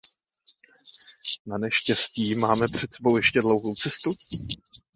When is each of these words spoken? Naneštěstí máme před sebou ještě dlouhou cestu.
Naneštěstí 1.45 2.35
máme 2.35 2.65
před 2.75 2.93
sebou 2.93 3.17
ještě 3.17 3.39
dlouhou 3.39 3.75
cestu. 3.75 4.11